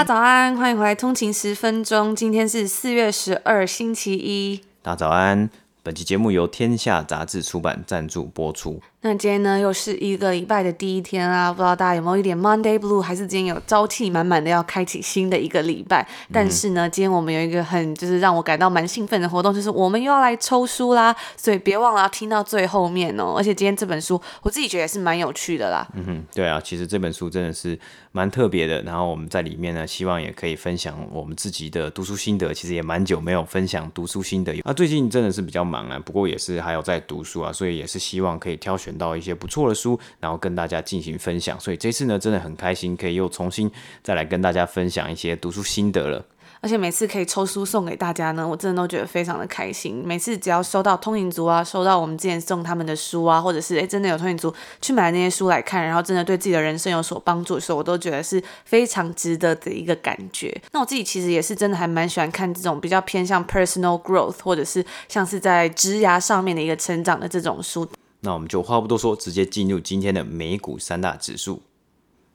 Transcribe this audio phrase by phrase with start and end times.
[0.00, 2.16] 家早安，欢迎回来通勤十分钟。
[2.16, 4.58] 今天是四月十二，星期一。
[4.80, 5.50] 大家早安。
[5.82, 8.80] 本期节目由天下杂志出版赞助播出。
[9.02, 16.06] 那今天呢，又是一个礼拜的第一天啊，不知道大家有没有一点 Monday Blue，还是今天有朝气满满的要开启新的一个礼拜？
[16.30, 23.32] 但是呢，今天我们有一个很就是让我感到蛮兴奋的活动，就是我们又要来抽书啦，所以别忘了要听到最后面哦。
[23.38, 25.88] 而且今天这本书，我自己觉得也是蛮有趣的啦。
[25.94, 27.78] 嗯哼，对啊，其实这本书真的是
[28.12, 28.82] 蛮特别的。
[28.82, 32.52] 然后我们在里面呢，希望也可以分享我们自己的读书心得。
[32.52, 39.74] 其实也蛮久没有分享读书心得，那最近真的是比较忙啊，不过也是还有在读书啊，所以也是希望可以挑选选到一些不错的。
[39.80, 43.70] 书，然后跟大家进行分享，所以这次呢，真的很开心，可以又重新
[44.02, 46.26] 再来跟大家分享一些读书心得了。
[46.62, 50.02] 而且每次可以抽书送给大家呢，我真的都觉得非常的开心。
[50.04, 54.52] 每次只要收到通勤族啊，收到我们之前送他们的书啊，或者是诶真的有通勤族
[54.82, 60.54] 去买那些书来看，然后真的对自己的人生有所帮助的时候，我都觉得是非常值得的一个感觉。
[60.72, 67.88] 那我自己其实也是真的还蛮喜欢看这种比较偏向 personal growth，或者是像是在枝芽上面的一个成长的这种书。
[68.20, 71.62] 那我们就话不多说，直接进入今天的美股三大指数，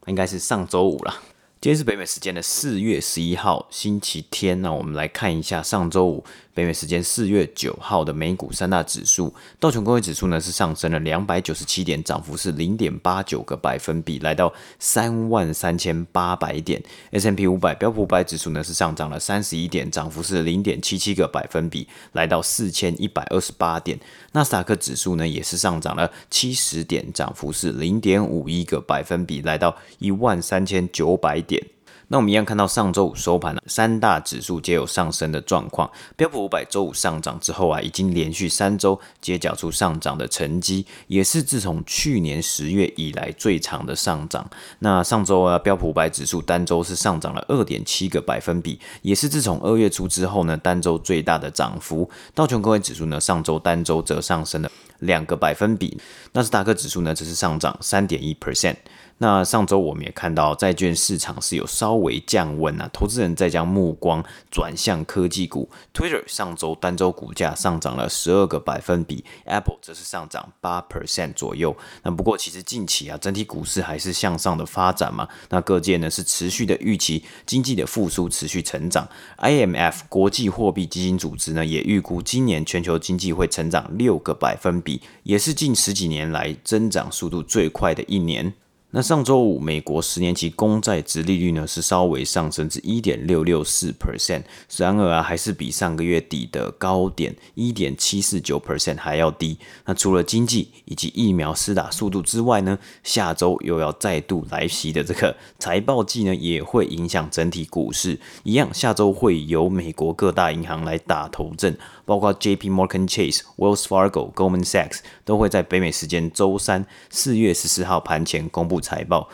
[0.07, 1.21] 应该是上周五了。
[1.61, 4.61] 今天是北美时间的四月十一号，星期天。
[4.61, 6.23] 那我们来看一下上周五
[6.55, 9.31] 北美时间四月九号的美股三大指数。
[9.59, 16.81] 道琼工业指数呢是上升了两百九十七点，涨幅是零点八九个百分比，来到三万三千八百点。
[17.11, 23.99] S&P 五百标普五百指数呢是上涨了三十一点，涨幅是零点七七个百分比，来到四千一百二十八点。
[24.31, 31.74] 纳斯达克指数呢也是上涨了七十点，涨幅是零点五一个百分比，来到一万三千九百点。
[32.07, 35.89] 那我们一样看到上周五收盘了，三大指数皆有上升的状况。
[36.15, 44.47] 标普五百周五上涨之后啊，已经连续三周皆缴出上涨的成绩，也是自从去年十月以来最长的上涨。
[44.79, 52.09] 那上周啊，标普五百指数单周是上涨了二点七个百分比，也是自从二月初之后呢，单周最大的涨幅。
[52.33, 55.99] 道琼工业指数呢，上周单周则上升了两个百分比。
[56.33, 58.75] 纳斯达克指数呢，则是上涨三点一 percent。
[59.19, 64.21] 那上周我们也看到债券市场是有稍微降温啊，投资人在将目光
[64.51, 65.69] 转向科技股。
[65.93, 71.73] Twitter 上周单周股价上涨了十二个百分比，Apple 则是上涨八 percent 左右。
[72.03, 75.29] 那不过其实近期啊，整体股市还是向上的发展嘛。
[75.49, 79.07] 那各界呢是持续的预期经济的复苏，持续成长。
[79.37, 88.53] IMF 国际货币基金组织呢也预估今年全球经济会成长六个百分比，也是近十几年来增长速度最快的一年。
[88.97, 94.43] 那上周五，美国十年期公债殖利率呢是稍微上升至一点六六四 percent，
[94.77, 99.57] 然而啊还是比上个月底的高点一点七四九 percent 还要低。
[99.83, 108.17] 那除了经济以及疫苗施打速度之外呢，下周又要再度来袭的这个财报季呢也会影响整体股市。
[108.43, 112.69] 一样，下周会由美国各大银行来打头阵，包括 J.P.
[112.69, 118.79] Morgan Chase、Wells Fargo、Goldman Sachs 都会在北美时间周三四月十四号盘前公布。
[118.85, 119.27] 财报，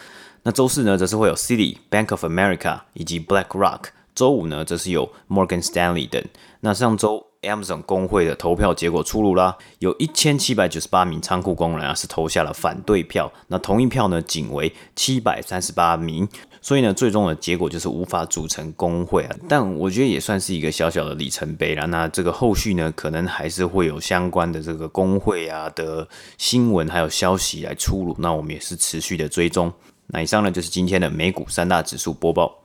[0.43, 3.87] 那周四呢，则是会有 City Bank of America 以及 BlackRock。
[4.15, 6.23] 周五呢，则是有 Morgan Stanley 等。
[6.61, 16.27] 那上周 Amazon 工会的投票结果出炉啦，有一千七百九十八名仓库工人啊是投下了反对票，那同意票呢仅为七百三十八名。
[16.61, 19.35] 所以呢，最终的结果就是无法组成工会啊。
[19.49, 21.87] 但我觉得也算是一个小小的里程碑了。
[21.87, 26.07] 那这个后续呢，可能还是会有相关的这个工会啊的
[26.37, 28.15] 新闻还有消息来出炉。
[28.19, 29.73] 那我们也是持续的追踪。
[30.07, 32.61] 那以上呢，就是今天的美股三大指数播报。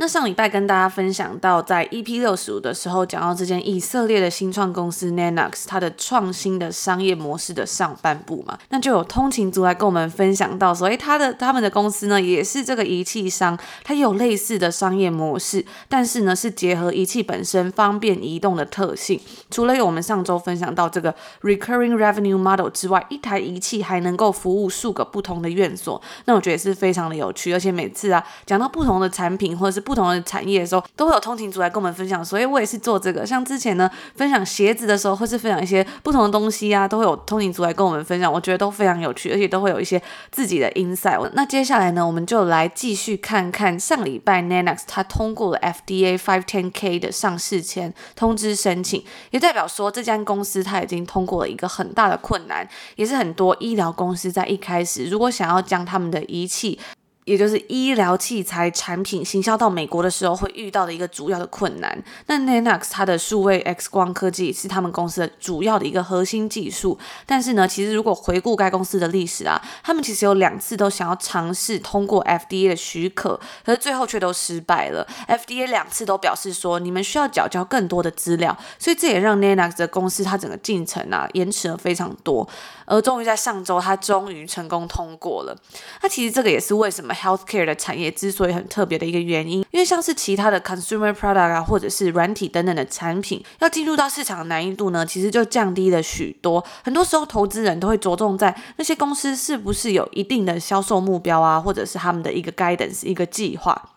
[0.00, 19.20] 那上礼拜跟大家分享到，在 EP 六十五的时候，讲到这间以色列的新创公司 Nanox 它的创新的商业模式的上半部嘛，那就有通勤族来跟我们分享到，所以他的他们的公司呢，也是这个仪器商，它有类似的商业模式，但是呢是结合仪器本身方便移动的特性。
[19.50, 33.26] 除了有我们上周分享到这个 Recurring Revenue Model 之外，一台仪器还能够服务数个不同的院所，那我觉得是非常的有趣，而且每次啊讲到不同的产品或者是不同的产业的时候，都会有通勤族来跟我们分享，所以我也是做这个。
[33.26, 40.00] 像之前呢，分享鞋子的时候，或是分享一些不同的东西啊，都会有通勤族来跟我们分享，我觉得都非常有趣，而且都会有一些
[40.30, 41.28] 自己的 insight。
[41.34, 56.78] 那接下来呢，我们就来继续看看上礼拜 Nanox 它通过了 FDA 510K 的上市前通知申请，也代表说这家公司它已经通过了一个很大的困难，也是很多医疗公司在一开始如果想要将他们的仪器。
[57.24, 62.02] 也就是医疗器材产品行销到美国的时候会遇到的一个主要的困难。
[62.26, 66.98] 那 Nanox 它的数位 X 光科技是他们公司的主要的一个核心技术。
[67.26, 75.06] 但是呢，其实如果回顾该公司的历史啊，他们其实有两次都想要尝试通过 FDA 的许可，可是最后却都失败了。
[75.28, 82.48] FDA 两次都表示说，你们需要缴交更多的资料，所以这也让 Nanox 的公司它整个进程啊延迟了非常多。
[82.86, 85.56] 而终于在上周，它终于成功通过了。
[86.02, 96.64] 那其实这个也是为什么 healthcare 的产业之所以很特别的一个原因，因为像是其他的 consumer product 啊，或者是软体等等的产品，要进入到市场的难易度呢，其实就降低了许多。
[96.82, 103.90] 很多时候，投资人都会着重在那些公司是不是有一定的销售目标啊，或者是他们的一个 guidance 一个计划。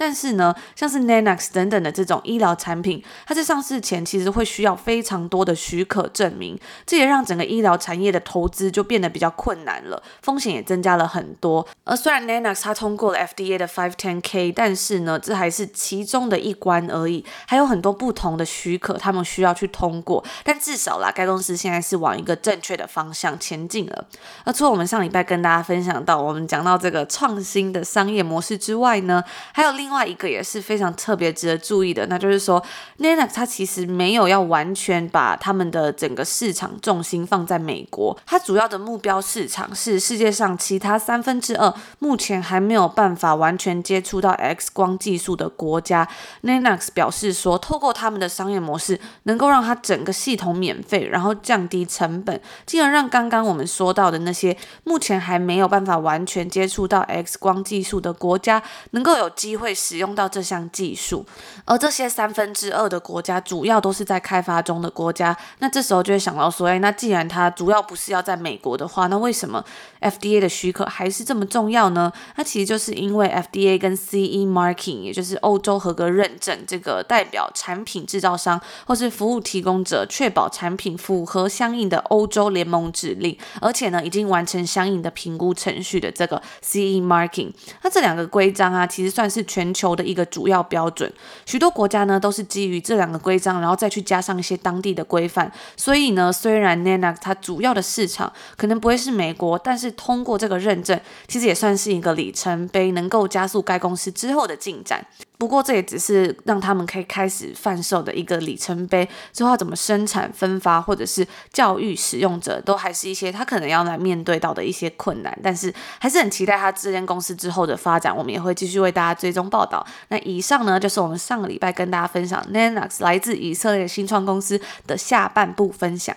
[0.00, 11.68] 但是呢，像是 Nanox 等等的这种医疗产品，它在上市前其实会需要非常多的许可证明，这也让整个医疗产业的投资就变得比较困难了，风险也增加了很多。
[11.84, 20.24] 而虽然 Nanox 它通过了 FDA 的 510K，但是呢，这还是其中的一关而已，还有很多不同的许可他们需要去通过。
[20.42, 24.06] 但至少啦，该公司现在是往一个正确的方向前进了。
[24.44, 29.22] 而除了我们上礼拜跟大家分享到，我们讲到这个创新的商业模式之外呢，
[29.52, 32.64] 还有另另外一个也是非常特别值得注意的，那就是说
[32.98, 46.06] ，Nanox 它其实没有要完全把他们的整个市场重心放在美国，它主要的目标市场是世界上其他三分之二目前还没有办法完全接触到 X 光技术的国家。
[46.44, 58.62] Nanox 表示说，透过他们的商业模式，能够让它整个系统免费，然后降低成本，进而让刚刚我们说到的那些目前还没有办法完全接触到 X 光技术的国家，
[58.92, 59.74] 能够有机会。
[59.80, 61.24] 使用到这项技术，
[61.64, 65.34] 而这些三分之二的国家主要都是在开发中的国家。
[65.60, 69.64] 那这时候就会想到说，哎，那既然它主要不是要在美国的话，那为什么
[70.02, 72.12] FDA 的许可还是这么重要呢？
[72.36, 87.52] 那其实就是因为 FDA 跟 CE Marking，也就是欧洲合格认证，这个代表产品制造商或是服务提供者确保产品符合相应的欧洲联盟指令，而且呢已经完成相应的评估程序的这个 CE Marking。
[87.82, 89.69] 那这两个规章啊，其实算是全。
[89.70, 91.10] 全球的一个主要标准，
[91.46, 95.50] 许多国家呢都是基于这两个规章，然后再去加上一些当地的规范。
[95.76, 105.06] 所以呢，虽然 Nana 它主要的市场可能不会是美国，但是通过这个认证，其实也算是一个里程碑，能够加速该公司之后的进展。
[105.40, 115.38] 不过这也只是让他们可以开始贩售的一个里程碑，之后怎么生产、分发或者是教育使用者，都还是一些他可能要来面对到的一些困难。
[115.42, 119.86] 但是还是很期待他这间公司之后的发展，我们也会继续为大家追踪报道。
[120.08, 126.14] 那以上呢，就是我们上个礼拜跟大家分享 Nanox 来自以色列新创公司的下半部分享。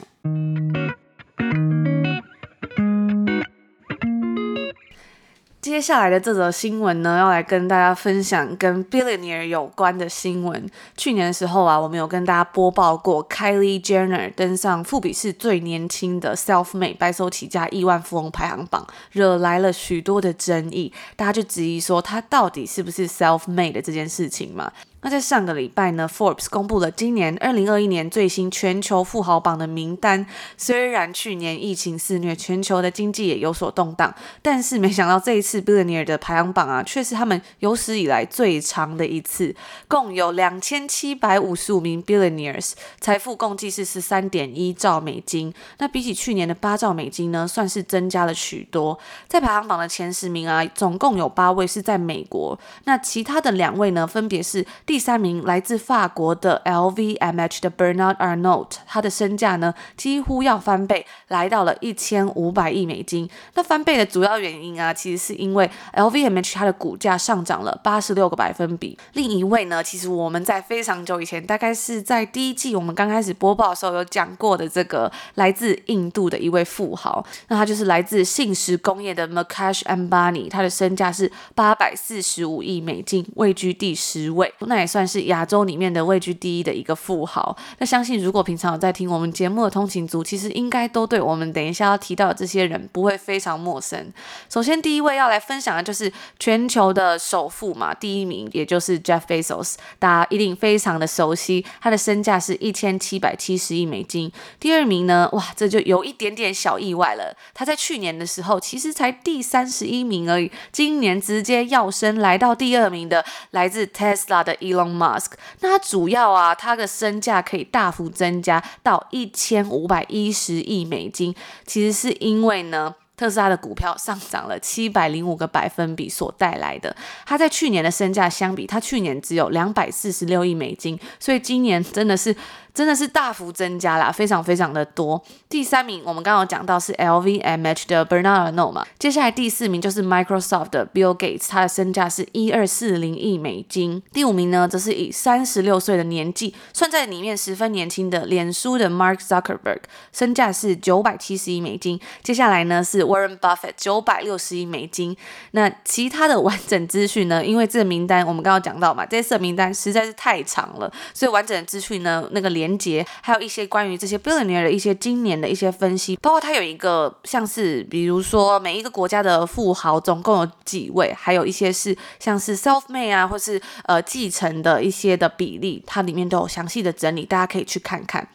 [5.64, 10.70] 接下来的这则新闻呢，要来跟大家分享跟 billionaire 有关的新闻。
[10.98, 20.92] 去年的时候啊，我们有跟大家播报过 Kylie Jenner 登上富比士最年轻的 self-made 白手起家亿万富翁排行榜，惹来了许多的争议。
[21.16, 24.70] 大家就质疑说，她到底是不是 self-made 的这件事情嘛？
[25.04, 30.26] 那在上个礼拜呢，Forbes 公布了今年二零二一年最新全球富豪榜的名单。
[30.58, 39.54] 虽然去年疫情肆虐，全球的经济也有所动荡，但是没想到这一次 Billionaire 的排行榜啊，却是他们有史以来最长的一次，
[39.90, 45.54] 共有两千七百五十五名 Billionaires，财富共计是十三点一兆美金。
[45.80, 48.98] 那比起去年的八兆美金呢，算是增加了许多。
[49.28, 54.66] 在排行榜的前十名啊，总共有八位是在美国，那其他的两位呢，分别是。
[54.94, 63.28] 第三名来自法国的 LVMH 的 Bernard Arnault，他的身价呢几乎要翻倍，来到了一千五百亿美金。
[63.56, 68.96] 那翻倍的主要原因啊，其实是因为 LVMH 它的股价上涨了八十六个百分比。
[69.14, 84.54] 另一位呢，其实我们在非常久以前，大概是在第一季我们刚开始播报的时候有讲过的这个来自印度的一位富豪，那他就是来自信实工业的 Mukesh Ambani，他的身价是八百四十五亿美金，位居第十位。
[84.60, 87.56] 那也也算是亚洲里面的位居第一的一个富豪。
[87.80, 94.12] 那相信如果平常有在听我们节目的通勤族，其实应该都对我们等一下要提到的这些人不会非常陌生。
[94.50, 104.32] 首先，第一位要来分享的就是全球的首富嘛，第一名也就是 Jeff Bezos，大家一定非常的熟悉，他的身价是一千七百七十亿美金。
[104.60, 115.32] 第二名呢，哇，这就有一点点小意外了，他在去年的时候其实才第三十一名而已，今年直接跃升来到第二名的，来自 Tesla 的 e Musk。
[115.60, 122.96] 那他主要啊，他的身价可以大幅增加到一千五百一十亿美金，其实是因为呢。
[123.16, 126.94] 特斯拉的股票上涨了七百零五个百分比所带来的，
[127.28, 132.36] 它在去年的身价相比，它去年只有两百四十六亿美金，所以今年真的是。
[132.74, 135.24] 真的是大幅增加啦，非常非常的多。
[135.48, 144.02] 第三名我们刚刚讲到是 LVMH 的 Bernard Arnault 嘛，接下来第四名就是 Microsoft 的 Bill Gates，他的身价是一二四零亿美金。
[144.12, 149.80] 第五名呢，则是以三十六岁的年纪算在里面十分年轻的脸书的 Mark Zuckerberg，
[150.12, 152.00] 身价是九百七十亿美金。
[152.22, 155.16] 接下来呢是 Warren Buffett 九百六十亿美金。
[155.52, 178.26] 那其他的完整资讯呢，因为这个名单我们刚刚讲到嘛，这次名单实在是太长了，所以完整的资讯呢，那个连连接还有一些关于这些 billionaire 的一些今年的一些分析，包括它有一个像是，比如说每一个国家的富豪总共有几位，还有一些是像是 self-made 啊，或是呃继承的一些的比例，它里面都有详细的整理，大家可以去看看。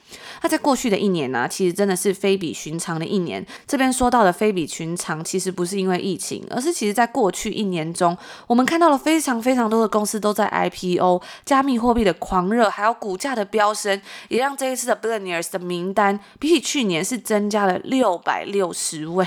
[0.43, 3.45] 那在过去的一年呢、其实真的是非比寻常的一年。
[3.67, 19.27] 这边说到的非比寻常，其实不是因为疫情，而是其实在过去一年中，我们看到了非常非常多的公司都在 IPO，加密货币的狂热，还有股价的飙升，也让这一次的 Billionaires 的名单比起去年是增加了六百六十位，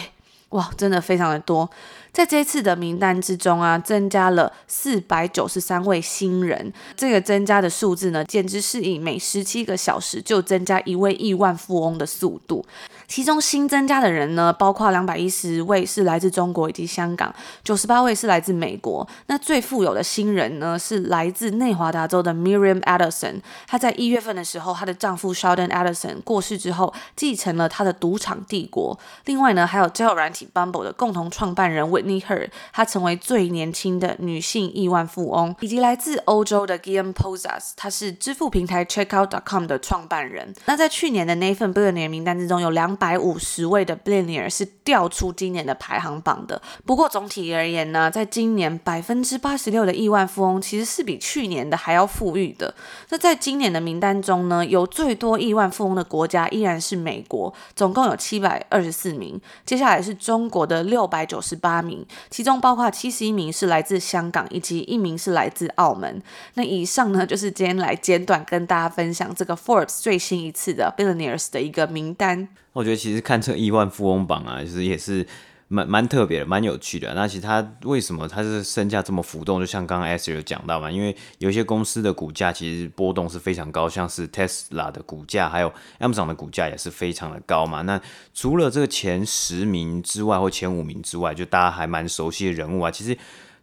[0.49, 1.69] 哇，真的非常的多。
[2.13, 12.65] 在这次的名单之中啊，增加了四百九十三位新人，这个增加的数字呢，简直是以每十七个小时就增加一位亿万富翁的速度。
[13.07, 19.07] 其中新增加的人呢，包括两百一十位是来自中国以及香港，九十八位是来自美国。
[19.27, 23.41] 那最富有的新人呢，是来自内华达州的 Miriam Adelson。
[23.67, 28.97] 她在一月份的时候，她的丈夫 Sheldon Adelson 过世之后，继承了她的赌场帝国。
[29.25, 35.55] 另外呢，还有交友软体 Bumble 的共同创办人 ni her 她成为最年轻的女性亿万富翁。
[35.59, 40.53] 以及来自欧洲的 Gian Posas，他是支付平台 Checkout.com 的创办人。
[40.65, 46.61] 那在去年的那份 Billionaire 名单之中，有两百五十位的 billionaire 是调出今年的排行榜的。
[46.85, 52.73] 不过总体而言呢，在今年百分之八十六的亿万富翁其实是比去年的还要富裕的。
[53.09, 59.39] 那在今年的名单中呢，有最多亿万富翁的国家依然是美国，总共有七百二十四名。
[59.65, 61.90] 接下来是中国的六百九十八名，
[62.29, 66.21] 其中包括七十一名是来自香港，以及一名是来自澳门。
[66.55, 72.47] 那以上呢，就是今天来简短跟大家分享这个 Forbes 最新一次的 billionaires 的一个名单。
[72.73, 75.25] 我觉得其实看这亿万富翁榜啊，其实也是
[75.71, 77.13] 蛮蛮特别的，蛮有趣的。
[77.13, 79.59] 那其实它为什么它是身价这么浮动？
[79.59, 87.81] 就像刚刚 S 有讲到嘛，因为有一些公司的股价其实波动是非常高，像是 Tesla 的股价，还有 Amazon 的股价也是非常的高嘛。
[87.83, 87.99] 那
[88.33, 93.17] 除了这个前十名之外，或前五名之外，就大家还蛮熟悉的人物啊，其实。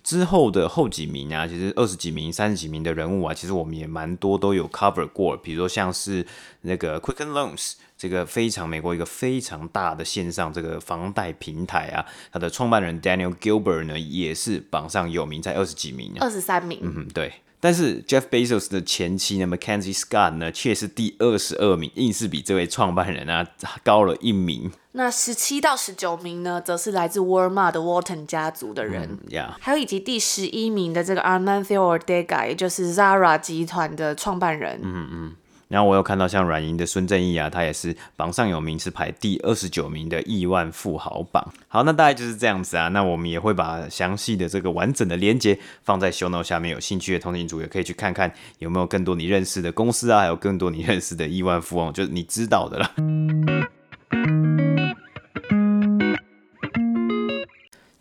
[0.04, 5.36] 之后的后几名啊，其实二十几名、三十几名的人物啊，其实我们也蛮多都有 cover 过。
[5.36, 6.24] 比如说像是
[6.62, 16.78] 那个 Quicken Loans，这个非常美国一个非常大的线上这个房贷平台啊，它的创办人 Daniel Gilbert 呢，也是榜上有名，在二十几名，二十三名。
[16.82, 17.32] 嗯，对。
[17.60, 23.44] 但是 Jeff Bezos 的前妻呢，Mackenzie Scott 呢，却是第二十二名，硬是比这位创办人啊
[23.82, 24.70] 高了一名。
[24.92, 29.48] 那十七到十九名呢，则是来自沃尔玛的 Walton 家族的人，嗯 yeah.
[29.58, 34.80] 还有以及第十一名的这个 Amancio Ortega，也就是 Zara 集团的创办人。
[34.80, 35.34] 嗯嗯。
[35.68, 41.46] 然后我又看到像软银的孙正义啊，他也是榜上有名，是排第二十九名的亿万富豪榜。
[41.68, 42.88] 好，那大概就是这样子啊。
[42.88, 53.77] 那我们也会把详细的这个完整的连接放在 show note 下面，有兴趣的通勤族也可以去看看有没有更多你认识的公司啊，还有更多你认识的亿万富翁，就是你知道的了。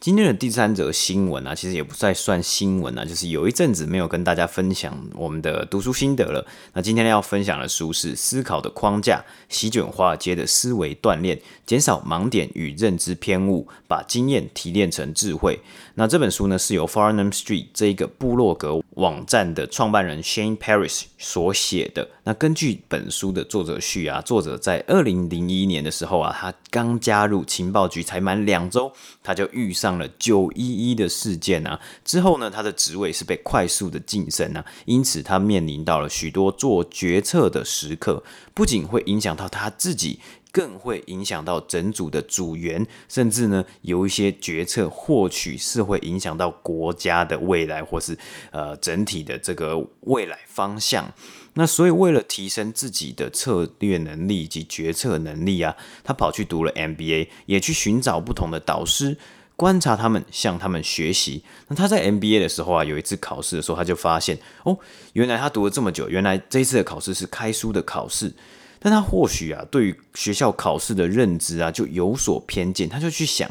[0.07, 6.47] 今天的第三则新闻啊，其实也不再算新闻啊，就是有一阵子没有跟大家分享我们的读书心得了。
[6.71, 15.55] 那今天要分享的书是《思考的框架：席卷华尔街的思维锻炼，减少盲点与认知偏误，把经验提炼成智慧》。
[15.95, 22.07] 那这本书呢，是由 Farnam Street 这一个部落格网站的创办人 Shane Paris 所写的。
[22.23, 28.91] 那根据本书的作者序啊，作者在二零零一年的时候啊，他刚加入情报局才满两周，
[29.23, 31.79] 他就遇上上了九一一的事件啊。
[32.03, 38.23] 之后呢，他的职位是被快速的晋升啊，因此他面临到了许多做决策的时刻，
[38.53, 40.19] 不仅会影响到他自己。
[40.51, 48.17] 更会影响到整组的组员，甚至呢，有一些决策或许是会影响到国家的未来，或是
[48.51, 51.13] 呃整体的这个未来方向。
[51.53, 59.17] 那所以为了提升自己的策略能力以及决策能力啊，他跑去读了 MBA，也去寻找不同的导师，
[59.55, 61.43] 观察他们，向他们学习。
[61.67, 64.77] 那他在 MBA 的时候啊，有一次考试的时候，他就发现哦，
[65.13, 68.31] 原来他读了这么久，原来这一次的考试是开书的考试。
[68.79, 72.87] 但他或许啊，对于学校考试的认知啊，就有所偏见。
[72.87, 73.49] 他就去想，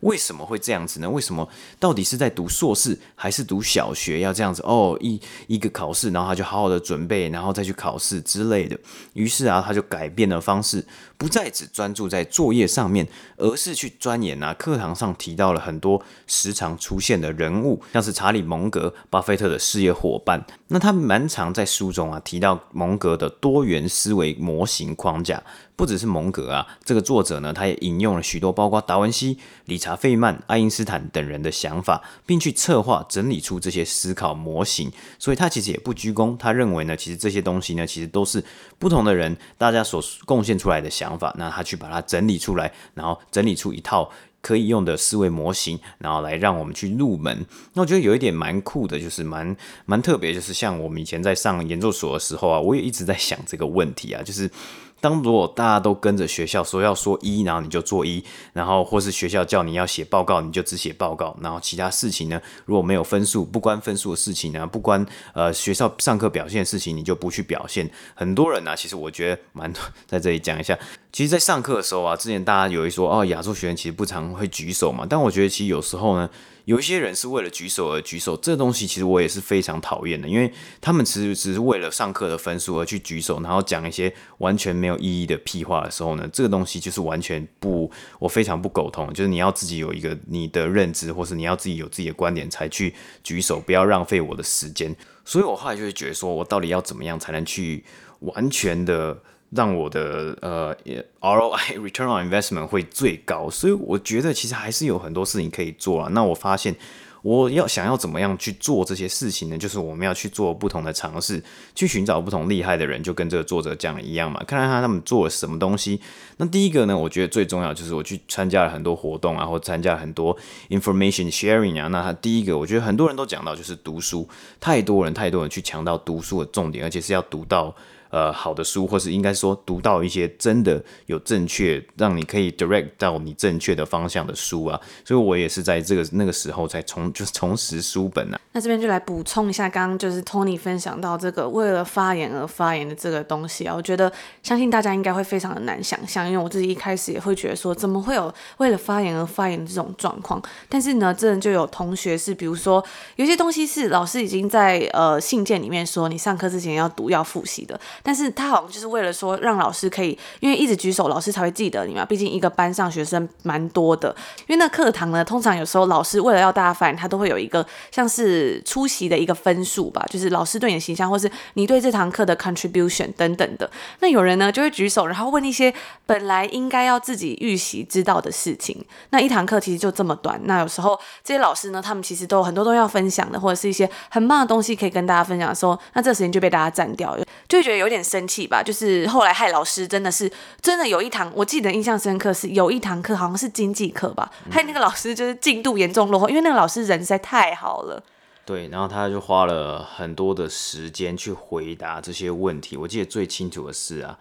[0.00, 1.10] 为什么会这样子呢？
[1.10, 1.48] 为什么
[1.78, 4.62] 到底是在读硕士还是读小学要这样子？
[4.62, 8.78] 哦，一一个考试，然后他就好好的准备，然后再去考试之类的。
[9.12, 10.84] 于是啊，他就改变了方式。
[11.20, 14.54] 不再只专注在作业上面，而是去钻研啊。
[14.54, 20.42] 课堂上提到了很多时常出现的人物，像是查理·蒙格，巴菲特的事业伙伴。
[20.68, 25.42] 那他蛮常在书中啊提到蒙格的多元思维模型框架。
[25.76, 34.92] 不只是蒙格啊，这个作者呢，他也引用了许多包括达文西、理查·费曼、爱因斯坦等人的想法，并去策划整理出这些思考模型。
[35.18, 38.44] 所以他其实也不居功，他认为呢，其实这些东西呢，其实都是
[38.80, 41.32] 不同的人大家所贡献出来的想法。
[41.38, 44.10] 那他去把它整理出来，然后整理出一套
[44.42, 47.46] 可以用的思维模型，然后来让我们去入门。
[47.74, 54.50] 那我觉得有一点蛮酷的，就是蛮蛮特别，就是像我们以前在上研究所的时候啊，我也一直在想这个问题啊，就是。
[55.00, 67.90] 当如果大家都跟着学校说要说一，然后你就做一，然后或是学校叫你要写报告，你就只写报告，然后其他事情呢，如果没有分数，不关分数的事情呢，不关呃学校上课表现的事情，你就不去表现。
[68.14, 69.72] 很多人呢、其实我觉得蛮，
[70.06, 70.78] 在这里讲一下，
[71.12, 76.28] 其实，在上课的时候啊，之前大家有一说哦，亚洲学员其实不常会举手嘛，但我觉得其实有时候呢。
[76.70, 89.12] 有一些人是为了举手而举手，这个东西其实我也是非常讨厌的，因为他们其实只是为了上课的分数而去举手，然后讲一些完全没有意义的屁话的时候呢，这个东西就是完全不，我非常不苟同。
[89.12, 94.94] 就是你要自己有一个你的认知，或是你要自己有自己的观点才去举手，不要浪费我的时间。
[95.24, 97.84] 所以我后来就会觉得说，我到底要怎么样才能去
[98.20, 99.20] 完全的。
[99.50, 100.76] 让我的呃
[101.20, 106.08] ROI return on investment 会最高，所以我觉得其实还是有很多事情可以做啊。
[106.12, 106.74] 那我发现
[107.22, 109.58] 我要想要怎么样去做这些事情呢？
[109.58, 111.42] 就是我们要去做不同的尝试，
[111.74, 114.42] 去寻找不同厉害的人，就跟这个作者讲的一样嘛。
[114.44, 116.00] 看看他他们做了什么东西。
[116.38, 120.34] 那第一个呢，我觉得最重要就是我去参加了很多活动啊，或参加了很多
[120.70, 121.88] information sharing 啊。
[121.88, 124.26] 那他第一个，我觉得很多人都讲到就是读书，
[124.58, 127.74] 太多人太多人去强调读书的重点，而且是要读到。
[128.10, 138.40] 呃，好的书，或是应该说读到一些真的有正确，让你可以 direct 到你正确的方向的书啊，所以我也是在这个那个时候才重 就是重拾书本啊。
[138.52, 150.42] 那这边就来补充一下，刚刚就是 Tony 分享到这个为了发言而发言的这个东西啊，我觉得相信大家应该会非常的难想象，因为我自己一开始也会觉得说，怎么会有为了发言而发言的这种状况？
[150.68, 157.78] 但是呢，真的就有同学是，比如说有些东西是老师已经在呃信件里面说，你上课之前要读要复习的。
[158.02, 162.04] 但是他好像就是为了说让老师可以，因为一直举手，老师才会记得你嘛。
[162.04, 164.14] 毕竟一个班上学生蛮多的，
[164.46, 173.70] 因为那课堂呢，通常有时候老师为了要大家发言，他都会有一个像是出席的一个分数吧，就是老师对你的形象，或是你对这堂课的 contribution 等等的。
[174.00, 175.72] 那有人呢就会举手，然后问一些
[176.06, 178.84] 本来应该要自己预习知道的事情。
[179.10, 198.02] 那一堂课其实就这么短，那有时候这些老师呢，他们其实都有很多东西要分享的，或者是一些很棒的东西可以跟大家分享的时候，那这时间就被大家占掉了，就会觉得有点生气吧，就是后来害老师真的是真的有一堂，我记得印象深刻是有一堂课好像是经济课吧，害那个老师就是进度严重落后，因为那个老师人实在太好了。
[198.46, 202.76] 对，然后他就花了很多的时间去回答这些问题。
[202.76, 204.18] 我记得最清楚的是啊，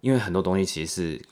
[0.00, 1.22] 因为很多东西其实是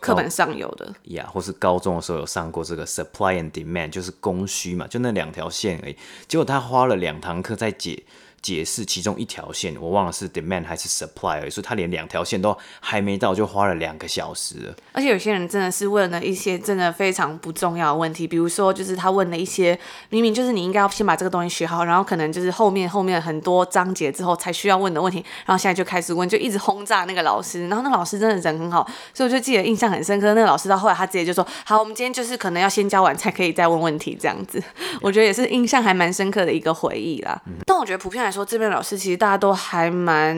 [0.00, 5.96] 课本上有的呀，或是高中的时候有上过这个 supply and demand，就是供需嘛，就那两条线而已。
[6.26, 8.02] 结果他花了两堂课在解。
[8.42, 14.74] 解释其中一条线，我忘了是 demand 还是 supply，所以他连两条线都还没到，就花了两个小时。
[14.92, 19.78] 而且有些人真的是问了一些真的非常不重要的问题，比如说就是他问了一些
[20.10, 27.68] 明明就是你应该要先把这个东西学好，然后可能就是后面后面很多章节之后才需要问的问题，然后现在就开始问，就一直轰炸那个老师。
[27.68, 30.34] 然后那老师真的人很好，所以我就记得印象很深刻。
[30.34, 34.62] 那个老师到后来他直接就说：“好，我们今天就是可能要先教完才可以再问问题，这样子。”
[35.00, 37.40] 我觉得也是印象还蛮深刻的一个回忆啦。
[37.82, 40.36] 我觉得普遍来说，这边老师其实大家都还蛮。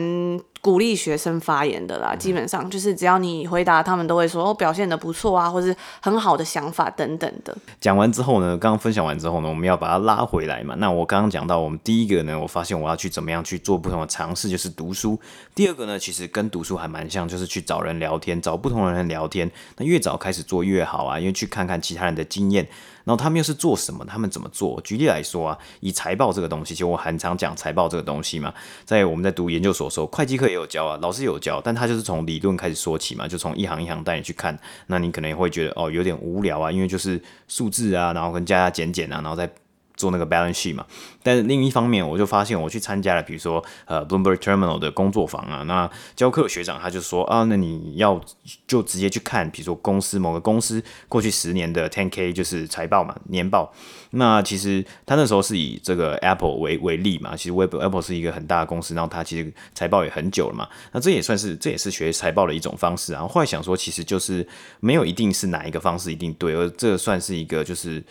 [0.65, 7.55] 鼓励学生发言的啦，基本上就是只要你回答，他们都会说哦，表现的不错啊，或是很好的想法等等的。
[7.79, 10.73] 讲完之后呢，刚刚分享完之后呢，我们要把它拉回来嘛。
[10.79, 15.19] 那我刚刚讲到，我们第一个呢，我发现我要去怎么样去做不同的尝试，就是读书。
[15.53, 19.51] 第二个呢，其实跟读书还蛮像，就是去找人聊天，找不同的人聊天。
[19.77, 22.67] 那越早开始做越好啊，因为去看看其他人的经验。
[23.05, 24.03] 然后他们又是做什么？
[24.03, 24.81] 他们怎么做？
[24.81, 28.51] 举例来说啊，以财报这个东西，其实我很常讲财报这个东西嘛。
[28.83, 34.57] 在我们在读研究所的时候，会计课有教啊，老师有教，但他就是从理论开始说起嘛，就从一行一行带你去看。
[34.87, 39.47] 那你可能也会觉得哦，有点无聊啊，因为就是数字啊，然后跟加加减减啊，然后再。
[39.95, 40.85] 做那个 balance sheet 嘛，
[41.23, 48.19] 但是另一方面，我就发现我去参加了，比如说呃 Bloomberg Terminal 的工作坊啊，那教课学长他就说啊，那你要
[48.67, 53.73] 就直接去看，比如说公司某个公司过去十年的 ten k 就是财报嘛，年报。
[54.11, 63.15] 那其实他那时候是以这个 Apple 为为例嘛，其实 Web Apple 是一个很大的公司，然后他其实财报也很久了嘛，那这也算是这也是学财报的一种方式啊。
[63.15, 64.47] 然后后来想说，其实就是
[64.79, 68.03] 没有一定是哪一个方式一定对，而这算是一个就是。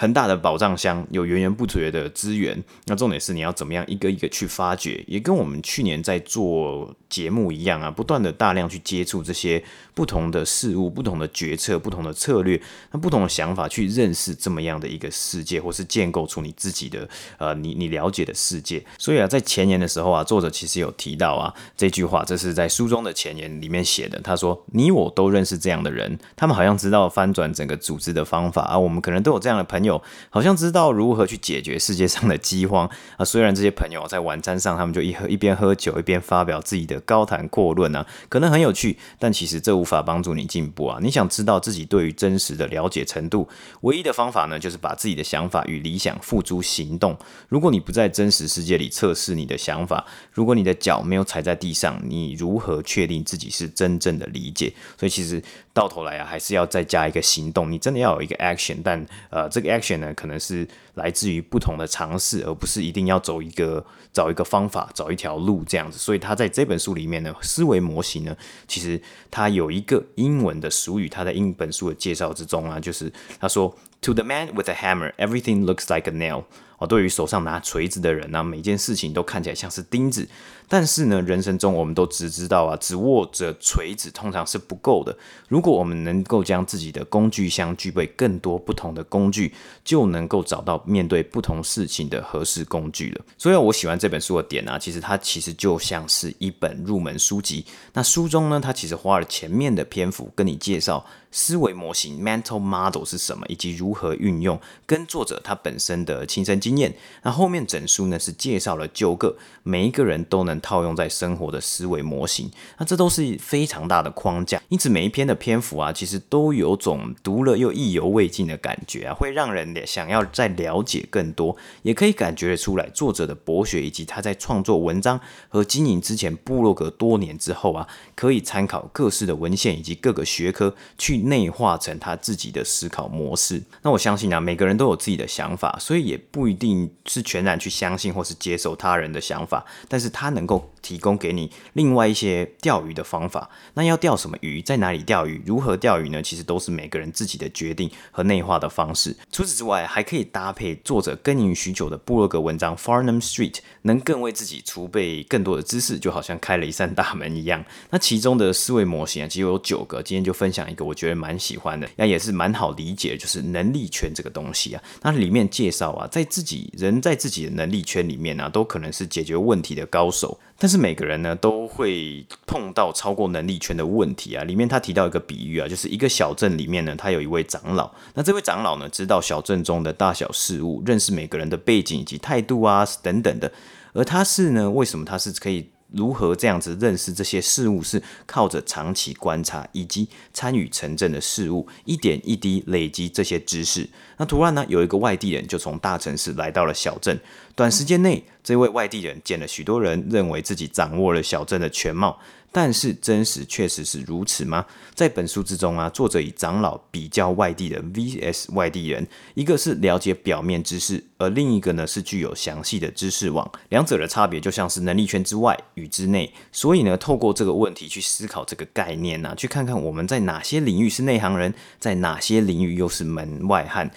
[0.00, 2.58] 很大的宝藏箱，有源源不绝的资源。
[2.86, 12.58] 那重点是你要怎么样一个一个去发掘，也跟我们去年在做节目一样啊，不断的大量去接触这些不同的事物、不同的决策、不同的策略，
[12.92, 18.82] 那不同的想法去认识这么样的一个世界，或是建构出你自己的呃你你了解的世界。
[18.96, 24.18] 所以啊，在前言的时候啊，作者其实有提到啊这句话，这是在书中的前言里面写的。
[24.22, 29.89] 他说：“你我都认识这样的人，他们好像知道翻转整个组织的方法啊，我们可能都有这样的朋友。”
[30.28, 33.24] 好像知道如何去解决世界上的饥荒啊！
[33.24, 40.98] 虽然这些朋友在晚餐上，他们就一喝一边喝酒一边发表自己的高谈阔论啊，可能很有趣，但其实这无法帮助你进步啊！
[41.00, 43.48] 你想知道自己对于真实的了解程度，
[43.80, 47.16] 唯一的方法呢，就是把自己的想法与理想付诸行动。
[47.48, 54.72] 如果你不在真实世界里测试你的想法，如果你的脚没有踩在地上，你如何确定自己是真正的理解？
[54.98, 55.42] 所以其实。
[55.72, 57.70] 到头来啊，还是要再加一个行动。
[57.70, 65.98] 你真的要有一个 action，但呃，这个 action 呢，可能是来自于不同的尝试，而不是一定要走一个找一个方法，找一条路这样子。
[65.98, 76.44] 所以他在这本书里面呢，思维模型呢，其实他有一个英文的俗语，他在英本书的介绍之中啊，就是他说：“To the man with a hammer, everything looks like a nail。”
[76.80, 80.26] 哦，对于手上拿锤子的人呢，每件事情都看起来像是钉子。
[80.66, 85.14] 但是呢，人生中我们都只知道啊，只握着锤子通常是不够的。
[85.48, 89.52] 如果我们能够将自己的工具箱具备更多不同的工具，
[89.84, 93.24] 就能够找到面对不同事情的合适工具了。
[93.36, 97.66] 所以我喜欢这本书的点啊，其实它其实就像是一本入门书籍。
[97.92, 106.94] 那书中呢，它其实花了前面的篇幅跟你介绍思维模型 （mental model） 是什么，以及如何运用，跟作者他本身的亲身经经验。
[107.24, 133.60] 那后面整书呢是介绍了九个每一个人都能套用在生活的思维模型，那这都是非常大的框架，因此每一篇的篇幅啊，其实都有种读了又意犹未尽的感觉啊，会让人想要再了解更多，也可以感觉得出来作者的博学，以及他在创作文章和经营之前部落格多年之后啊，可以参考各式的文献以及各个学科去内化成他自己的思考模式。
[133.82, 140.70] 那我相信啊，每个人都有自己的想法，所以也不一定是全然去相信或是接受他人的想法，但是他能够。
[140.82, 143.50] 提供给你另外一些钓鱼的方法。
[143.74, 146.22] 那要钓什么鱼，在哪里钓鱼，如何钓鱼呢？
[146.22, 149.14] 其实都是每个人自己的决定和内化的方式。
[149.30, 157.64] 除此之外，还可以搭配作者耕耘许久的布洛格文章 Farnham Street，能更为自己储备更多的知识，就好像开了一扇大门一样。
[157.90, 164.82] 那其中的思维模型啊，其实有九个，今天就分享一个，我觉得蛮喜欢的，那也是蛮好理解，就是能力圈这个东西啊。
[165.02, 170.38] 那里面介绍啊，在自己人在自己的能力圈里面呢、都可能是解决问题的高手。
[170.60, 174.44] 但是每个人呢都会碰到超过能力圈的问题啊。
[174.44, 177.90] 里面他提到一个比喻啊，就是一个小镇里面呢，他有一位长老。
[178.12, 183.50] 那这位长老呢，知道小镇中的大小事物，认识每个人的背景以及态度啊等等的。
[183.94, 185.70] 而他是呢，为什么他是可以？
[185.92, 193.88] 如何这样子认识这些事物，是靠着长期观察以及参与城镇的事物，一点一滴累积这些知识。
[194.16, 197.18] 那突然呢，有一个外地人就从大城市来到了小镇，
[197.54, 202.18] 短时间内，这位外地人见了许多人，认为自己掌握了小镇的全貌。
[202.52, 204.66] 但是真实确实是如此吗？
[204.94, 213.50] 在本书之中啊，作者以长老比较外地人 vs 外地人，一个是了解表面知识，而另一个呢是具有详细的知识网。
[213.68, 216.32] 两者的差别就像是能力圈之外与之内。
[216.50, 223.90] 所以呢，透过这个问题去思考这个概念呢、去看看我们在哪些领域是内行人，在哪些领域又是门外汉。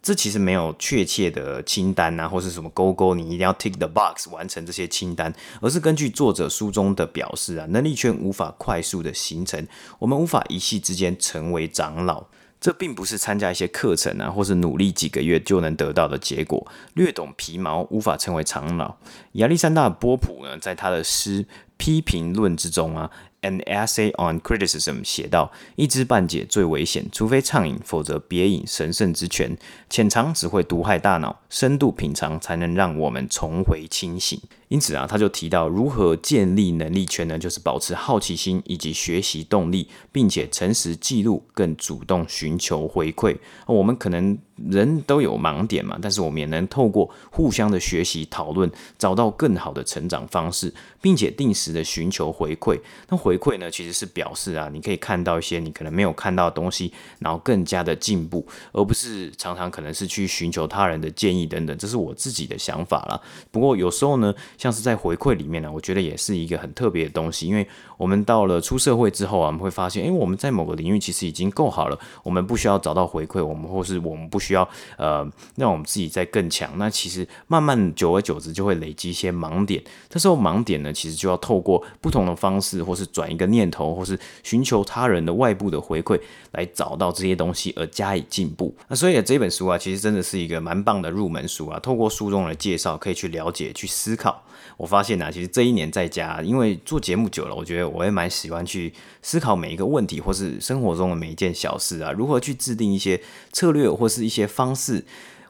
[0.00, 9.66] 这其实没有确切的清单啊，或是什么勾勾，你一定要 tick the box 完成这些清单，而是根据作者书中的表示啊，能力圈无法快速的形成，
[9.98, 12.26] 我们无法一夕之间成为长老。
[12.60, 16.66] 这并不是参加一些课程啊，或是努力几个月就能得到的结果。
[16.94, 18.96] 略懂皮毛，无法成为长老。
[19.34, 21.44] 亚历山大·波普呢，在他的诗
[21.76, 23.10] 《批评论》之中啊。
[23.40, 29.56] An essay on criticism 写道：一知半解最危险，除非畅饮，否则别饮神圣之泉。
[29.88, 34.40] 浅尝只会毒害大脑，深度品尝才能让我们重回清醒。
[34.68, 37.38] 因此啊，他就提到如何建立能力圈呢？
[37.38, 43.36] 就是保持好奇心以及学习动力，并且诚实记录，更主动寻求回馈。
[43.66, 52.78] 我们可能人都有盲点嘛，但是我们也能透过互相的学习讨论，找到更好的成长方式，并且定时的寻求回馈。
[53.08, 61.76] 那回馈呢，其实是表示啊，你可以看到一些你可能没有看到的东西，然后更加的进步，而不是常常可能是去寻求他人的建议等等。
[61.78, 63.18] 这是我自己的想法啦。
[63.50, 67.66] 不过有时候呢，像是在回馈里面呢，我觉得也是一个很特别的东西，因为
[67.98, 76.70] 我们到了出社会之后啊，我们会发现，诶，我们在某个领域其实已经够好了，我们不需要找到回馈，我们或是我们不需要呃让我们自己再更强。
[76.78, 86.20] 那其实慢慢久而久之就会累积一些盲点，这时候盲点呢，其实就要透过不同的方式，或是转一个念头，或是寻求他人的外部的回馈，
[86.52, 88.72] 来找到这些东西而加以进步。
[88.86, 94.44] 那所以这本书啊，其实真的是一个蛮棒的入门书啊，透过书中的介绍，可以去了解、去思考。
[94.76, 103.20] 我发现啊，其实这一年在家，因为做节目久了，我觉得我也蛮喜欢去思考每一个问题，或是生活中的每一件小事啊，如何去制定一些
[103.52, 105.04] 策略，或是一些方式，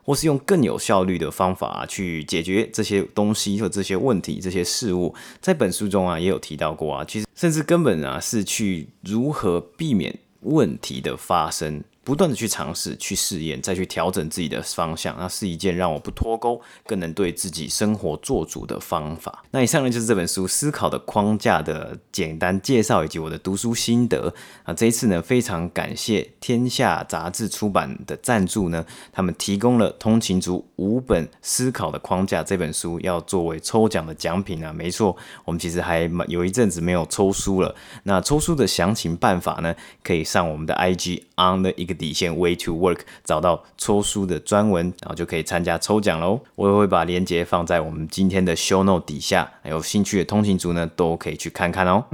[0.04, 5.14] 或是用更有效率的方法啊，去解决这些东西或这些问题、这些事物。
[5.40, 11.82] 在本书中啊，也有提到过啊，其实甚至根本啊，是去如何避免问题的发生。
[12.08, 19.44] 不断的去尝试、去试验，再去调整自己的方向，那是一件让我不脱钩、更能对自己生活做主的方法。
[19.50, 24.32] 那以上呢，就是这本书《思考的框架》的简单介绍以及我的读书心得。
[24.64, 34.72] 啊，这一次呢，非常感谢天下杂志出版的赞助呢，他们提供了通勤族五本《思考的框架》这本书，要作为抽奖的奖品啊。
[34.72, 37.74] 没错，我们其实还有一阵子没有抽书了。
[38.04, 41.97] 那抽书的详情办法呢，可以上我们的 IG on the 一个。
[41.98, 46.40] 底线 Way to Work，找到抽书的专文，然后就可以参加抽奖喽。
[46.54, 52.04] 我也会把链接放在我们今天的 Show Note 底下，有兴趣的通勤族呢，都可以去看看哦。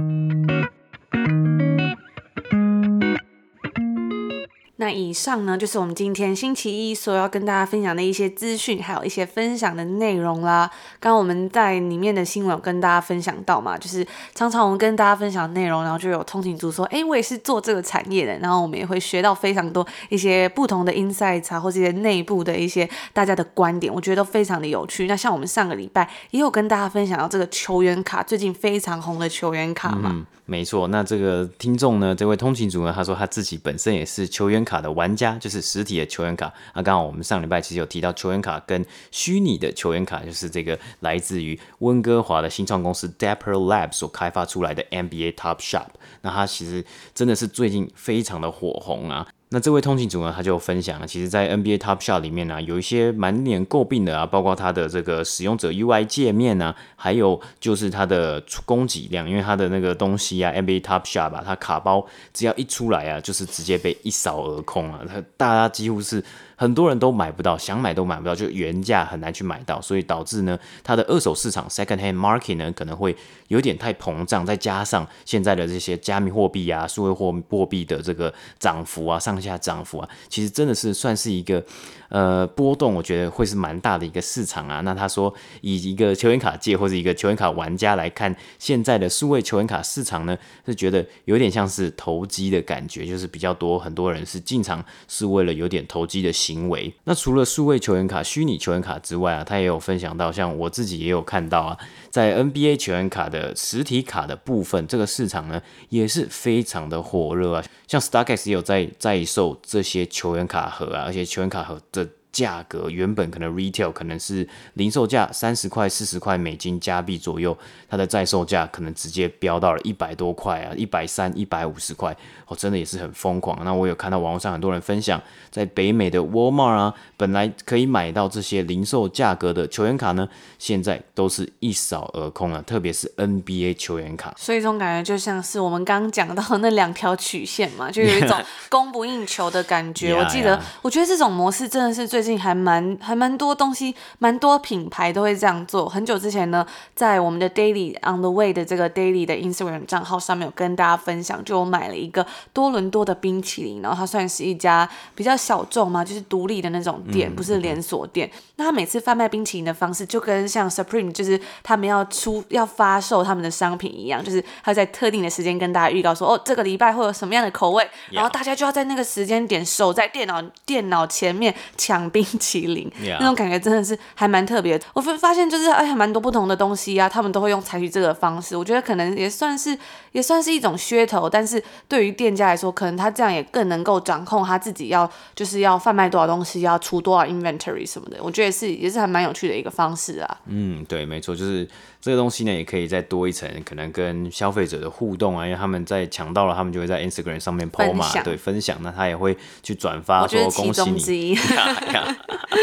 [4.77, 10.69] 那以上呢，就是我们今天星期一所要跟大家分享的一些资讯，还有一些分享的内容啦。
[10.99, 25.07] 刚我们在里面的新闻有跟大家分享到嘛，就是常常我们跟大家分享内容，然后就有通勤族说，哎，我也是做这个产业的，然后我们也会学到非常多一些不同的 insights 啊，或这些内部的一些大家的观点，我觉得都非常的有趣。
[25.07, 30.25] 那像我们上个礼拜也有跟大家分享到这个球员卡，最近非常红的球员卡嘛。
[30.47, 36.53] 没错，那这个听众呢，这位通勤族呢，他说他自己本身也是球员卡的玩家，就是实体的球员卡。
[36.75, 45.87] 那刚好我们上礼拜其实有提到球员卡跟虚拟的球员卡，就是这个来自于温哥华的新创公司 Dapper Lab 所开发出来的 NBA Top Shop。
[46.21, 49.27] 那它其实真的是最近非常的火红啊。
[49.49, 66.23] 那这位通信组呢，他就分享了，其实，在 NBA Top Shot 里面呢、有一些满脸诟病的啊，包括它的这个使用者 UI 界面啊，还有就是它的供给量，因为它的那个东西啊，NBA Top Shot 吧，它卡包只要一出来啊，就是直接被一扫而空啊，它大家几乎是。
[66.55, 73.15] 很多人都买不到，想买都买不到，就原价很难去买到，所以导致呢，它的二手市场 second hand market 呢可能会
[73.49, 81.63] 有点太膨胀，再加上现在的这些加密货币啊、数位货货币的这个涨幅啊、上下涨幅啊，其实真的是算是一个。
[82.09, 84.81] 呃，波动我觉得会是蛮大的一个市场啊。
[84.81, 96.93] 那他说，以一个球员卡界或者一个球员卡玩家来看，现在的数位球员卡市场呢，是觉得有点像是投机的感觉，就是比较多很多人是进场是为了有点投机的行为。
[97.05, 101.77] 那除了数位球员卡、虚拟球员卡之外啊，他也有分享到，像我自己也有看到啊，
[102.15, 107.61] 在 NBA 球员卡的实体卡的部分，这个市场呢也是非常的火热啊。
[107.89, 117.57] 像 StockX 也有在在售这些球员卡盒啊，而且球员卡盒的价格原本可能 retail 可能是零售价三十块、四十块美金加币左右，
[117.89, 122.13] 它的在售价可能直接飙到了一百多块啊，一百三、一百五十块，
[122.45, 123.57] 哦，真的也是很疯狂。
[123.63, 130.27] 那我有看到网络上很多人分享，在北美的 Walmart 啊，本来可以买到这些零售价格的球员卡呢，
[130.59, 134.33] 现在都是一扫而空了，特别是 NBA 球员卡。
[134.37, 140.11] 所以这种感觉就像是我们刚刚讲到的那两条曲线嘛，就有一种 供不应求的感觉。
[140.19, 142.24] 我记得.我觉得这种模式真的是最。
[142.25, 145.87] 近还蛮还蛮多东西，蛮多品牌都会这样做。
[145.87, 158.27] 很久之前呢，在我们的 Daily on the Way 的这个 Daily 的 Instagram 账号上面有跟大家分享，就我买了一个多伦多的冰淇淋，然后它算是一家比较小众嘛，就是独立的那种店，不是连锁店。
[158.33, 173.17] 嗯、那他每次贩卖冰淇淋的方式，就跟像 Supreme 就是他们要出要发售他们的商品一样，就是他在特定的时间跟大家预告说，哦，这个礼拜会有什么样的口味，然后大家就要在那个时间点守在电脑电脑前面抢冰淇淋，Yeah.
[173.19, 174.79] 那种感觉真的是还蛮特别。
[174.93, 178.55] 我发发现就是哎，还蛮多不同的东西啊，他们都会用采取这个方式。
[178.55, 179.77] 我觉得可能也算是
[180.13, 188.17] 也算是一种噱头，但是对于店家来说，可能他这样也更能够掌控他自己要就是要贩卖多少东西，要出多少 inventory 什么的。
[188.21, 190.37] 我觉得也是也是还蛮有趣的一个方式啊。
[190.45, 191.67] 嗯，对，没错，就是
[192.05, 201.35] 这个东西呢，也可以再多一层，可能跟消费者的互动啊，因为他们在抢到了，他们就会在 Instagram 上面 po 嘛，对，分享，那他也会去转发说恭喜你。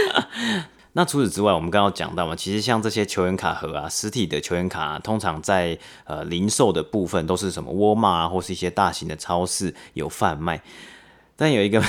[0.92, 10.62] 那除此之外，我们刚刚讲到嘛，其实像这些球员卡盒啊，实体的球员卡啊，通常在呃零售的部分都是什么沃尔玛啊，或是一些大型的超市有贩卖。
[11.35, 11.83] 但有一个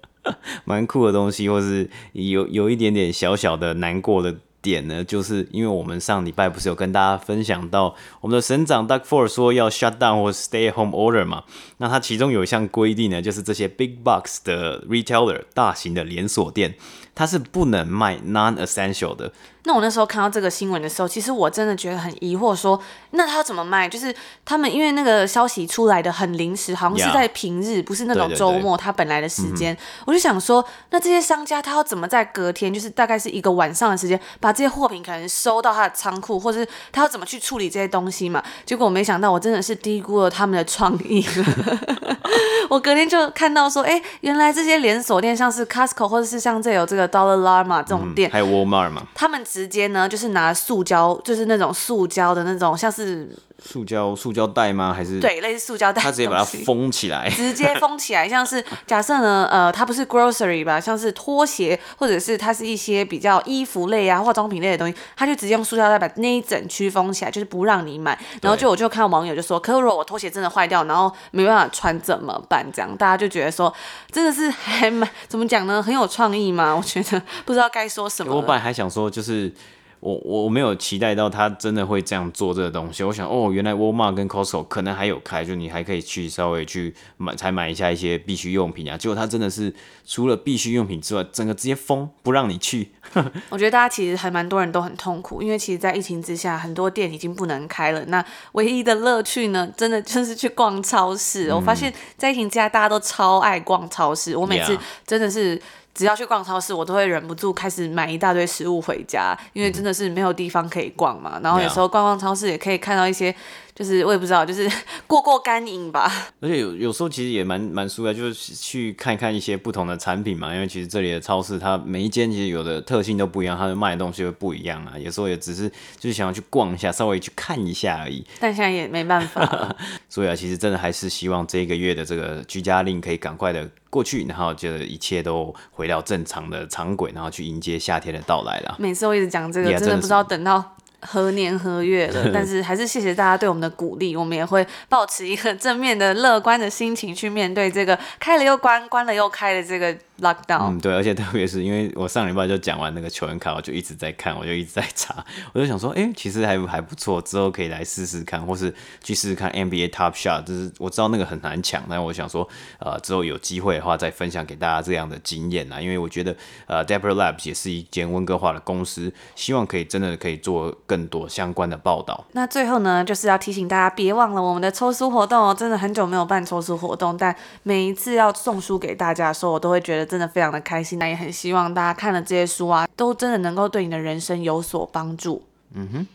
[0.66, 11.44] 蛮酷的东西，或是有有一点点小小的难过的点呢，就是因为我们上礼拜不是有跟大家分享到，我们的省长 Doug Ford 说要 shut down 或 stay at home order 嘛，
[11.78, 16.74] 那他其中有一项规定呢，就是这些 big box 的 retailer 大型的连锁店。
[17.12, 19.30] 它是不能卖 non-essential 的。
[19.64, 23.88] 那我那时候看到这个新闻的时候，其实我真的觉得很疑惑，说那他要怎么卖？
[23.88, 29.76] 就是他们因为那个消息出来的很临时，好像是在平日.不是那种周末，他本来的时间。
[30.04, 38.42] 我就想说，那这些商家他要怎么在隔天，就是大概是一个晚上的时间，把这些货品可能收到他的仓库，或者是他要怎么去处理这些东西嘛？
[38.64, 42.16] 结果我没想到，我真的是低估了他们的创意了。
[42.70, 53.28] 我隔天就看到说，哎、欸，原来这些连锁店，像是 Costco 或者是像这有这个 Dollar Llama 这种店，嗯、还有 Walmart 嘛，他们直接呢就是拿塑胶，就是那种塑胶的那种，像是。
[53.62, 54.92] 塑胶塑胶袋吗？
[54.92, 68.18] 还是对，类似塑胶袋，他直接把它封起来， 直接封起来，像是 假设呢，呃，它不是 grocery 吧，像是拖鞋，或者是它是一些比较衣服类啊、化妆品类的东西，他就直接用塑胶袋把那一整区封起来，就是不让你买。
[68.40, 72.66] 然后就我就看到网友就说，可是如果我拖鞋真的坏掉，然后没办法穿怎么办？
[72.72, 73.72] 这样大家就觉得说，
[74.10, 75.82] 真的是 还蛮怎么讲呢？
[75.82, 76.74] 很有创意嘛？
[76.74, 78.34] 我觉得不知道该说什么。
[78.34, 79.52] 我本来还想说就是。
[80.00, 83.04] 我我没有期待到他真的会这样做这个东西。
[83.04, 88.96] 我想哦，原来 Walmart 跟 Costco 可能还有开，就你还可以去稍微去买，才买一下一些必需用品啊。
[88.96, 89.72] 结果他真的是
[90.06, 92.90] 除了必需用品之外，整个直接封，不让你去。
[93.50, 98.04] 我觉得大家其实还蛮多人都很痛苦，因为其实，在疫情之下，很多店已经不能开了。
[98.06, 101.50] 那唯一的乐趣呢，真的就是去逛超市。
[101.50, 104.34] 嗯、我发现，在疫情之下，大家都超爱逛超市。
[104.36, 105.60] 我每次真的是。
[106.00, 111.38] 只要去逛超市，我都会忍不住开始买一大堆食物回家，因为真的是没有地方可以逛嘛。
[111.42, 113.34] 然后有时候逛逛超市也可以看到一些。
[113.80, 114.70] 就是我也不知道，就是
[115.08, 116.12] 过过干瘾吧。
[116.38, 120.54] 而且有有时候其实也蛮蛮舒服的，就是去看看一些不同的产品嘛。
[120.54, 124.98] 因为其实这里的超市，它每一间其实有的特性都不一样，它的卖的东西会不一样啊。
[124.98, 125.66] 有时候也只是
[125.98, 128.22] 就是想要去逛一下，稍微去看一下而已。
[128.38, 129.74] 但现在也没办法。
[130.10, 138.76] 所以啊，其实真的还是希望这个月的这个居家令可以赶快的过去，然后就一切都回到正常的常轨，然后去迎接夏天的到来了。
[138.78, 140.76] 每次我一直讲这个，真的不知道等到。
[141.02, 142.30] 何年何月了？
[142.34, 149.96] 但是还是谢谢大家对我们的鼓励，我们也会保持一个正面的、乐观的心情去面对这个开了又关、关了又开的这个。
[150.20, 162.46] Lockdown，嗯，对，而且特别是因为我上礼拜就讲完那个球员卡，我就一直在看，我就一直在查，我就想说，哎、欸，其实还还不错，之后可以来试试看，或是去试试看 NBA Top Shot，就是我知道那个很难抢，但我想说，
[162.78, 172.26] 呃，之后有机会的话再分享给大家这样的经验啊，因为我觉得，呃，Dapper Labs 也是一间温哥华的公司，希望可以真的可以做更多相关的报道。
[172.32, 180.09] 那最后呢，就是要提醒大家，别忘了我们的抽书活动哦，真的很久没有办抽书活动，但每一次要送书给大家的时候，我都会觉得。
[180.10, 185.44] 真的非常的开心，那也很希望大家看了这些书啊，都真的能够对你的人生有所帮助。
[185.72, 186.06] 嗯哼，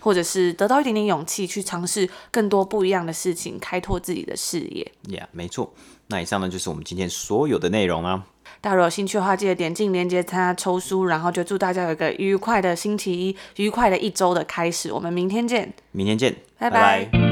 [0.00, 4.92] 或者是得到一点点勇气，去尝试更多不一样的事情，开拓自己的视野。
[5.08, 5.74] Yeah，没错。
[6.06, 8.26] 那以上呢，就是我们今天所有的内容啊。
[8.60, 14.92] 大家如果有兴趣的话，记得点进链接参加抽书，然后就祝大家有一个愉快的星期一，愉快的一周的开始。
[14.92, 17.04] 我们明天见，明天见，拜拜。
[17.06, 17.31] 拜拜。